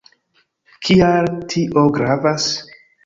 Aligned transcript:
Kial 0.87 1.29
tio 1.53 1.83
gravas? 1.99 2.49